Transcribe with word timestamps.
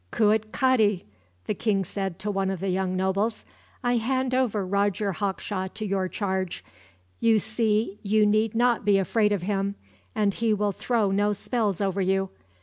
"Cuitcatl," 0.11 1.01
the 1.45 1.53
king 1.53 1.85
said 1.85 2.17
to 2.17 2.31
one 2.31 2.49
of 2.49 2.59
the 2.59 2.69
young 2.69 2.95
nobles, 2.97 3.45
"I 3.83 3.97
hand 3.97 4.33
over 4.33 4.65
Roger 4.65 5.11
Hawkshaw 5.11 5.67
to 5.75 5.85
your 5.85 6.07
charge. 6.07 6.65
You 7.19 7.37
see 7.37 7.99
you 8.01 8.25
need 8.25 8.55
not 8.55 8.83
be 8.83 8.97
afraid 8.97 9.31
of 9.31 9.43
him, 9.43 9.75
and 10.15 10.33
he 10.33 10.55
will 10.55 10.71
throw 10.71 11.11
no 11.11 11.33
spells 11.33 11.81
over 11.81 12.01
you. 12.01 12.31